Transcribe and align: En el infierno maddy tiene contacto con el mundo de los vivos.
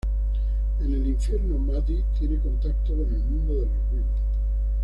En 0.79 0.91
el 0.95 1.05
infierno 1.05 1.59
maddy 1.59 2.03
tiene 2.17 2.39
contacto 2.39 2.89
con 2.93 3.13
el 3.13 3.19
mundo 3.23 3.53
de 3.53 3.65
los 3.67 3.91
vivos. 3.91 4.19